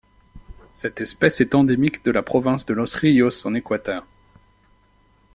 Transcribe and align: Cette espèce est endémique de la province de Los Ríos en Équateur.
Cette 0.73 0.99
espèce 0.99 1.41
est 1.41 1.53
endémique 1.53 2.03
de 2.03 2.09
la 2.09 2.23
province 2.23 2.65
de 2.65 2.73
Los 2.73 2.95
Ríos 2.95 3.45
en 3.45 3.53
Équateur. 3.53 4.03